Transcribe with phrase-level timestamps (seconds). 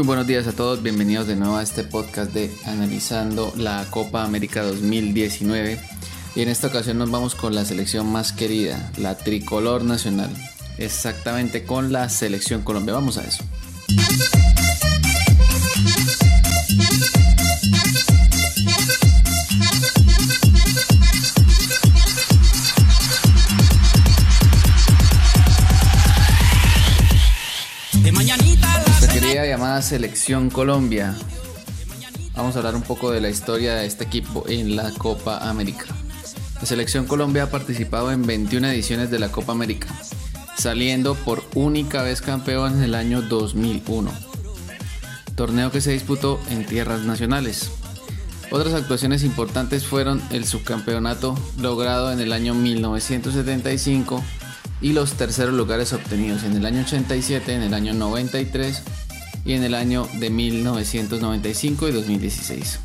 [0.00, 4.24] Muy buenos días a todos, bienvenidos de nuevo a este podcast de Analizando la Copa
[4.24, 5.78] América 2019.
[6.34, 10.30] Y en esta ocasión nos vamos con la selección más querida, la tricolor nacional.
[10.78, 12.94] Exactamente con la selección Colombia.
[12.94, 13.44] Vamos a eso.
[29.90, 31.16] Selección Colombia.
[32.36, 35.84] Vamos a hablar un poco de la historia de este equipo en la Copa América.
[36.60, 39.88] La Selección Colombia ha participado en 21 ediciones de la Copa América,
[40.56, 44.12] saliendo por única vez campeón en el año 2001.
[45.34, 47.72] Torneo que se disputó en tierras nacionales.
[48.52, 54.22] Otras actuaciones importantes fueron el subcampeonato logrado en el año 1975
[54.80, 58.84] y los terceros lugares obtenidos en el año 87, en el año 93
[59.44, 62.80] y en el año de 1995 y 2016.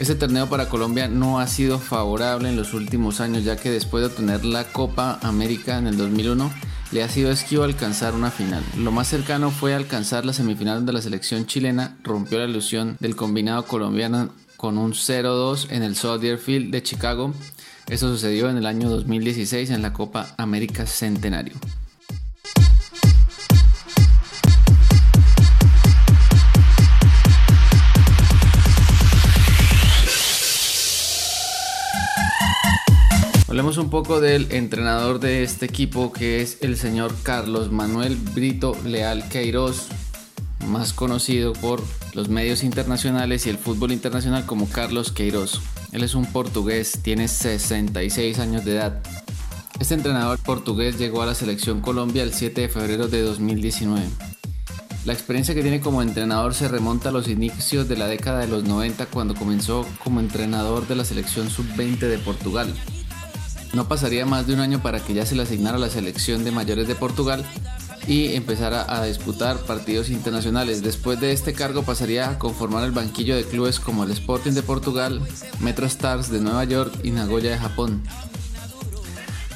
[0.00, 4.02] Este torneo para Colombia no ha sido favorable en los últimos años ya que después
[4.02, 6.50] de obtener la Copa América en el 2001
[6.90, 8.62] le ha sido esquivo alcanzar una final.
[8.76, 13.16] Lo más cercano fue alcanzar la semifinal donde la selección chilena rompió la ilusión del
[13.16, 17.32] combinado colombiano con un 0-2 en el Soldier Field de Chicago.
[17.88, 21.54] Eso sucedió en el año 2016 en la Copa América Centenario.
[33.54, 38.76] Hablemos un poco del entrenador de este equipo que es el señor Carlos Manuel Brito
[38.84, 39.90] Leal Queiroz,
[40.66, 41.80] más conocido por
[42.14, 45.60] los medios internacionales y el fútbol internacional como Carlos Queiroz.
[45.92, 49.00] Él es un portugués, tiene 66 años de edad.
[49.78, 54.02] Este entrenador portugués llegó a la selección Colombia el 7 de febrero de 2019.
[55.04, 58.48] La experiencia que tiene como entrenador se remonta a los inicios de la década de
[58.48, 62.74] los 90 cuando comenzó como entrenador de la selección sub-20 de Portugal.
[63.74, 66.52] No pasaría más de un año para que ya se le asignara la selección de
[66.52, 67.44] mayores de Portugal
[68.06, 70.82] y empezara a disputar partidos internacionales.
[70.82, 74.62] Después de este cargo pasaría a conformar el banquillo de clubes como el Sporting de
[74.62, 75.20] Portugal,
[75.60, 78.02] Metro Stars de Nueva York y Nagoya de Japón.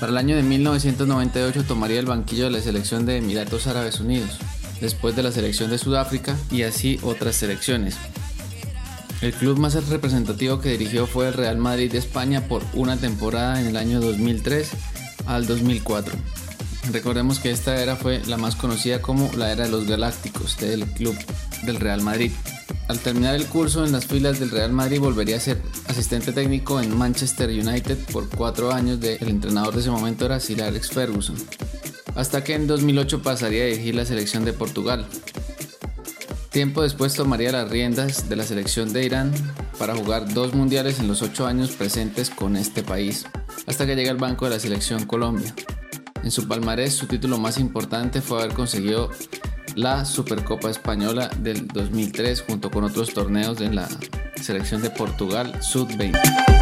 [0.00, 4.38] Para el año de 1998 tomaría el banquillo de la selección de Emiratos Árabes Unidos,
[4.80, 7.96] después de la selección de Sudáfrica y así otras selecciones.
[9.20, 13.60] El club más representativo que dirigió fue el Real Madrid de España por una temporada
[13.60, 14.70] en el año 2003
[15.26, 16.14] al 2004.
[16.92, 20.86] Recordemos que esta era fue la más conocida como la era de los Galácticos del
[20.86, 21.16] club
[21.64, 22.30] del Real Madrid.
[22.86, 26.80] Al terminar el curso en las filas del Real Madrid volvería a ser asistente técnico
[26.80, 31.36] en Manchester United por cuatro años del entrenador de ese momento era Sir Alex Ferguson.
[32.14, 35.06] Hasta que en 2008 pasaría a dirigir la selección de Portugal.
[36.58, 39.32] Tiempo después tomaría las riendas de la selección de Irán
[39.78, 43.26] para jugar dos mundiales en los ocho años presentes con este país,
[43.68, 45.54] hasta que llega al banco de la selección Colombia.
[46.24, 49.08] En su palmarés, su título más importante fue haber conseguido
[49.76, 53.88] la Supercopa Española del 2003 junto con otros torneos de la
[54.42, 56.57] selección de Portugal Sud-20.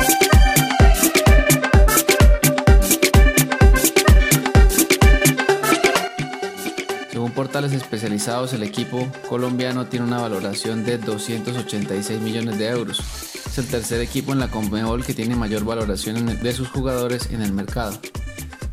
[7.57, 13.01] Portales especializados, el equipo colombiano tiene una valoración de 286 millones de euros.
[13.47, 17.41] Es el tercer equipo en la Conmebol que tiene mayor valoración de sus jugadores en
[17.41, 17.99] el mercado,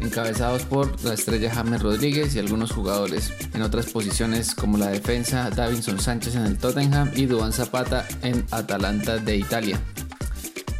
[0.01, 5.49] encabezados por la estrella James Rodríguez y algunos jugadores en otras posiciones como la defensa
[5.49, 9.79] Davinson Sánchez en el Tottenham y Duan Zapata en Atalanta de Italia.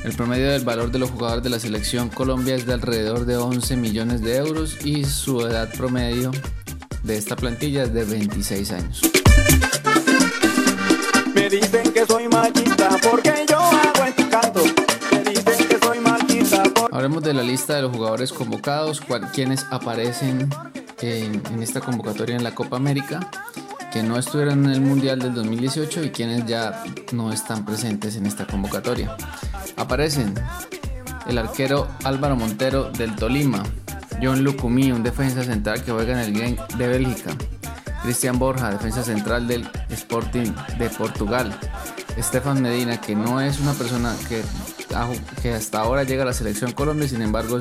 [0.04, 3.38] El promedio del valor de los jugadores de la selección Colombia es de alrededor de
[3.38, 6.32] 11 millones de euros y su edad promedio
[7.04, 9.02] de esta plantilla es de 26 años.
[11.36, 12.28] Me dicen que soy
[13.10, 14.64] porque yo hago este canto.
[15.12, 16.00] Me dicen que soy
[16.92, 19.02] Hablemos de la lista de los jugadores convocados,
[19.34, 20.50] quienes aparecen
[21.02, 23.32] en, en esta convocatoria en la Copa América
[23.92, 28.26] que no estuvieron en el Mundial del 2018 y quienes ya no están presentes en
[28.26, 29.16] esta convocatoria.
[29.78, 30.34] Aparecen
[31.28, 33.62] el arquero Álvaro Montero del Tolima,
[34.24, 37.36] John Lucumí, un defensa central que juega en el Genk de Bélgica.
[38.04, 41.54] Cristian Borja, defensa central del Sporting de Portugal.
[42.16, 47.08] Estefan Medina, que no es una persona que, hasta ahora llega a la selección Colombia,
[47.08, 47.60] sin embargo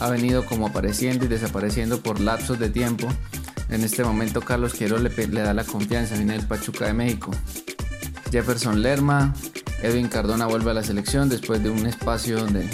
[0.00, 3.06] ha venido como apareciendo y desapareciendo por lapsos de tiempo.
[3.68, 7.30] En este momento Carlos Quiero le, da la confianza, viene el Pachuca de México.
[8.32, 9.34] Jefferson Lerma,
[9.82, 12.68] Edwin Cardona vuelve a la selección después de un espacio donde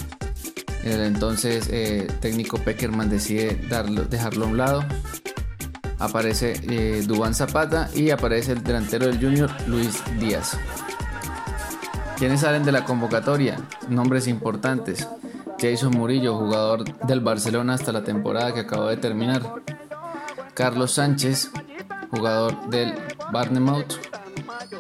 [0.85, 4.85] entonces eh, técnico Peckerman decide darlo, dejarlo a un lado.
[5.99, 10.59] aparece eh, Dubán Zapata y aparece el delantero del Junior Luis Díaz.
[12.17, 13.59] ¿Quiénes salen de la convocatoria?
[13.89, 15.09] Nombres importantes.
[15.61, 19.43] Jason Murillo, jugador del Barcelona hasta la temporada que acabó de terminar.
[20.55, 21.51] Carlos Sánchez,
[22.11, 22.95] jugador del
[23.33, 23.95] Barnemouth.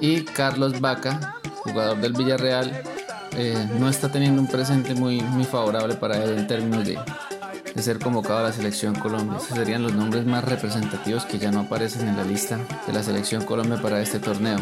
[0.01, 2.83] Y Carlos Vaca, jugador del Villarreal,
[3.37, 5.21] eh, no está teniendo un presente muy,
[5.51, 6.99] favorable para él en términos de,
[7.75, 9.39] de ser convocado a la selección Colombia.
[9.39, 13.03] Esos serían los nombres más representativos que ya no aparecen en la lista de la
[13.03, 14.59] selección Colombia para este torneo.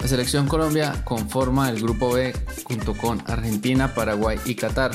[0.00, 2.32] La selección Colombia conforma el grupo B
[2.64, 4.92] junto con Argentina, Paraguay y Qatar.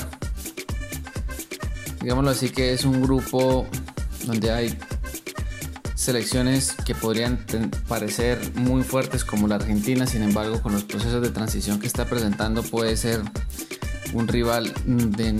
[2.02, 3.66] Digámoslo así que es un grupo
[4.24, 4.76] donde hay
[5.94, 7.38] selecciones que podrían
[7.86, 12.06] parecer muy fuertes como la Argentina, sin embargo con los procesos de transición que está
[12.06, 13.20] presentando puede ser
[14.12, 15.32] un rival de,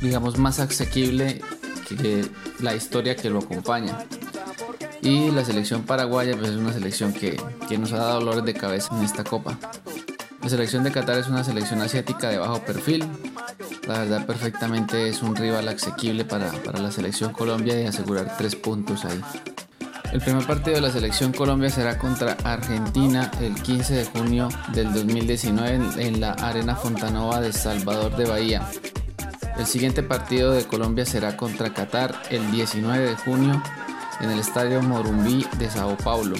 [0.00, 1.40] digamos más asequible
[1.88, 2.24] que
[2.60, 3.98] la historia que lo acompaña.
[5.02, 8.54] Y la selección paraguaya pues, es una selección que, que nos ha dado dolores de
[8.54, 9.58] cabeza en esta copa.
[10.42, 13.04] La selección de Qatar es una selección asiática de bajo perfil,
[13.86, 19.04] la verdad perfectamente es un rival asequible para, la selección Colombia y asegurar tres puntos
[19.04, 19.20] ahí.
[20.12, 24.92] El primer partido de la selección Colombia será contra Argentina el 15 de junio del
[24.92, 28.68] 2019 en, la Arena Fontanova de Salvador de Bahía.
[29.58, 33.62] El siguiente partido de Colombia será contra Qatar el 19 de junio
[34.20, 36.36] en el Estadio Morumbí de Sao Paulo.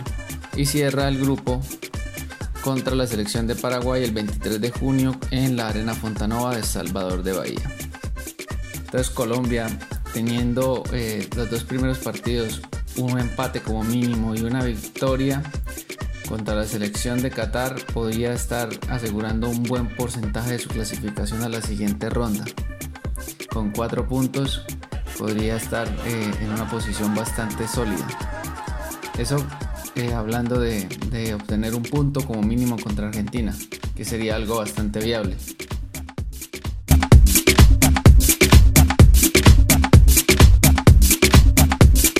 [0.56, 1.60] Y cierra el grupo
[2.66, 7.22] contra la selección de Paraguay el 23 de junio en la Arena Fontanova de Salvador
[7.22, 7.62] de Bahía.
[8.74, 9.68] Entonces Colombia
[10.12, 12.60] teniendo eh, los dos primeros partidos
[12.96, 15.44] un empate como mínimo y una victoria
[16.28, 21.48] contra la selección de Qatar podría estar asegurando un buen porcentaje de su clasificación a
[21.48, 22.44] la siguiente ronda.
[23.48, 24.62] Con cuatro puntos
[25.16, 28.08] podría estar eh, en una posición bastante sólida.
[29.16, 29.36] Eso
[29.96, 30.86] eh, hablando de,
[31.34, 33.56] obtener un punto como mínimo contra Argentina,
[33.94, 35.36] que sería algo bastante viable.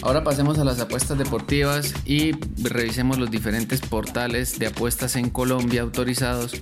[0.02, 2.32] Ahora pasemos a las apuestas deportivas y
[2.62, 6.58] revisemos los diferentes portales de apuestas en Colombia autorizados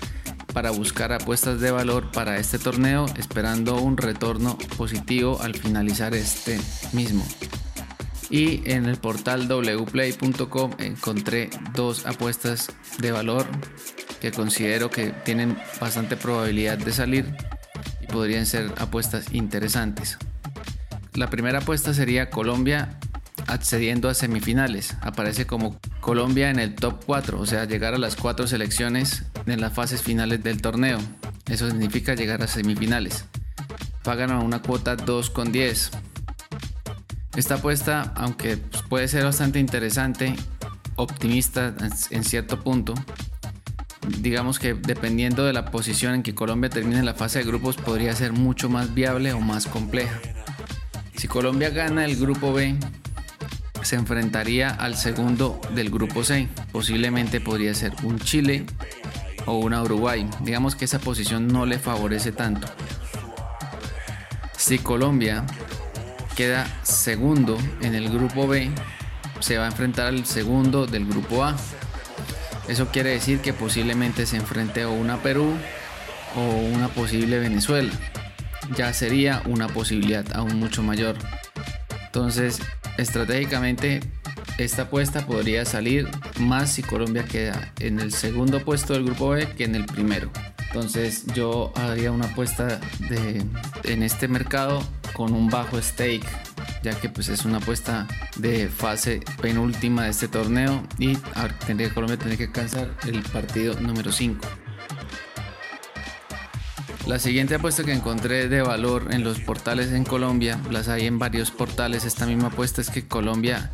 [0.53, 6.59] para buscar apuestas de valor para este torneo, esperando un retorno positivo al finalizar este
[6.93, 7.25] mismo
[8.35, 13.47] y en el portal wplay.com encontré dos apuestas de valor
[14.21, 17.33] que considero que tienen bastante probabilidad de salir
[18.01, 20.19] y podrían ser apuestas interesantes.
[21.15, 22.99] La primera apuesta sería Colombia
[23.47, 24.97] accediendo a semifinales.
[25.01, 29.61] Aparece como Colombia en el top 4, o sea, llegar a las cuatro selecciones en
[29.61, 30.99] las fases finales del torneo.
[31.47, 33.27] Eso significa llegar a semifinales.
[34.03, 36.14] Pagan a una cuota 2,10
[37.37, 38.57] esta apuesta, aunque
[38.89, 40.35] puede ser bastante interesante,
[40.97, 41.75] optimista
[42.11, 42.95] en cierto punto,
[44.21, 48.15] digamos que dependiendo de la posición en que Colombia termine la fase de grupos podría
[48.15, 50.21] ser mucho más viable o más compleja.
[51.17, 52.77] Si Colombia gana el grupo B,
[53.83, 56.49] se enfrentaría al segundo del grupo C.
[56.73, 58.65] Posiblemente podría ser un Chile
[59.47, 60.29] o una Uruguay.
[60.41, 62.67] Digamos que esa posición no le favorece tanto.
[64.57, 65.45] Si Colombia
[66.35, 68.71] queda segundo en el grupo B,
[69.41, 71.57] se va a enfrentar al segundo del grupo A.
[72.69, 75.55] Eso quiere decir que posiblemente se enfrente a una Perú
[76.37, 77.93] o una posible Venezuela.
[78.77, 81.17] Ya sería una posibilidad aún mucho mayor.
[82.07, 82.61] Entonces,
[82.97, 84.01] estratégicamente,
[84.57, 89.49] esta apuesta podría salir más si Colombia queda en el segundo puesto del grupo B
[89.49, 90.31] que en el primero.
[90.69, 93.45] Entonces, yo haría una apuesta de,
[93.85, 94.83] en este mercado
[95.15, 96.27] con un bajo stake
[96.85, 98.07] ya que pues es una apuesta
[98.37, 101.17] de fase penúltima de este torneo y
[101.67, 104.47] tendría Colombia tiene que alcanzar el partido número 5.
[107.07, 111.19] La siguiente apuesta que encontré de valor en los portales en Colombia, las hay en
[111.19, 113.73] varios portales, esta misma apuesta es que Colombia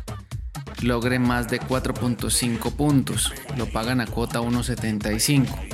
[0.81, 5.70] logre más de 4.5 puntos, lo pagan a cuota 1.75.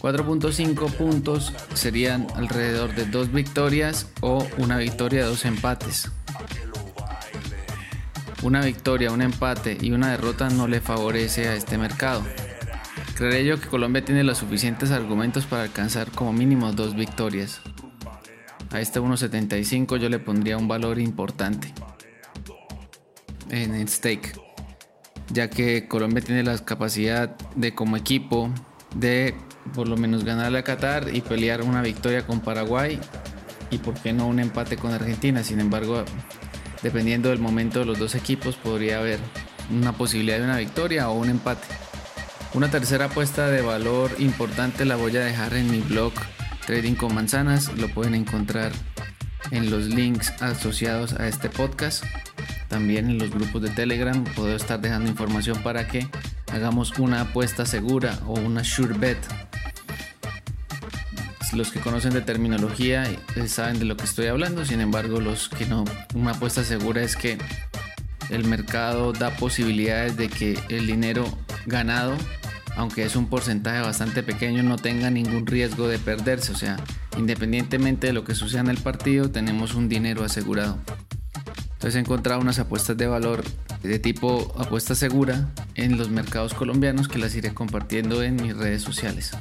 [0.00, 6.10] 4.5 puntos serían alrededor de dos victorias o una victoria, dos empates.
[8.42, 12.22] Una victoria, un empate y una derrota no le favorece a este mercado.
[13.14, 17.60] Creeré yo que Colombia tiene los suficientes argumentos para alcanzar como mínimo dos victorias.
[18.70, 21.74] A este 1.75 yo le pondría un valor importante
[23.50, 24.40] en el stake.
[25.32, 28.50] ya que Colombia tiene la capacidad de como equipo
[28.96, 29.34] de
[29.74, 32.98] por lo menos ganarle a Qatar y pelear una victoria con Paraguay
[33.70, 35.42] y por qué no un empate con Argentina.
[35.42, 36.04] Sin embargo,
[36.82, 39.18] dependiendo del momento de los dos equipos, podría haber
[39.70, 41.66] una posibilidad de una victoria o un empate.
[42.52, 46.12] Una tercera apuesta de valor importante la voy a dejar en mi blog
[46.66, 47.72] Trading con Manzanas.
[47.76, 48.72] Lo pueden encontrar
[49.52, 52.04] en los links asociados a este podcast.
[52.68, 56.08] También en los grupos de Telegram puedo estar dejando información para que
[56.52, 59.18] hagamos una apuesta segura o una sure bet.
[61.52, 63.04] Los que conocen de terminología
[63.36, 67.02] eh, saben de lo que estoy hablando, sin embargo los que no, una apuesta segura
[67.02, 67.38] es que
[68.30, 71.24] el mercado da posibilidades de que el dinero
[71.66, 72.14] ganado,
[72.76, 76.52] aunque es un porcentaje bastante pequeño, no tenga ningún riesgo de perderse.
[76.52, 76.76] O sea,
[77.18, 80.78] independientemente de lo que suceda en el partido, tenemos un dinero asegurado.
[81.72, 83.42] Entonces he encontrado unas apuestas de valor
[83.82, 88.82] de tipo apuesta segura en los mercados colombianos que las iré compartiendo en mis redes
[88.82, 89.32] sociales.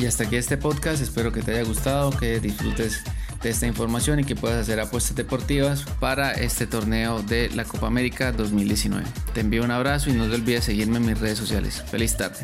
[0.00, 3.02] Y hasta aquí este podcast, espero que te haya gustado, que disfrutes
[3.42, 7.86] de esta información y que puedas hacer apuestas deportivas para este torneo de la Copa
[7.86, 9.04] América 2019.
[9.34, 11.84] Te envío un abrazo y no te olvides seguirme en mis redes sociales.
[11.90, 12.38] Feliz tarde.